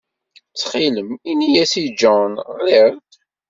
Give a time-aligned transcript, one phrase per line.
[0.51, 3.11] Ttxil-m, ini-as i John ɣriɣ-d.